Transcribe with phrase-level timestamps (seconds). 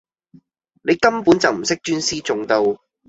[0.81, 2.79] 你根本就唔識專師重道